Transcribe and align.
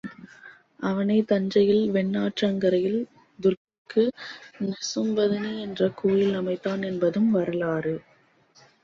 அவனே 0.79 1.17
தஞ்சையில் 1.21 1.83
வெண்ணாற்றங்கரையில் 1.91 2.97
துர்க்கைக்கு 3.39 4.05
நிசும்பசூதனி 4.63 5.53
என்ற 5.59 5.91
கோயில் 5.95 6.33
அமைத்தான் 6.33 6.83
என்பதும் 6.83 7.29
வரலாறு. 7.31 7.95